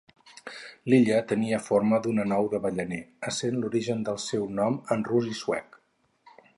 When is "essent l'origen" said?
3.31-4.03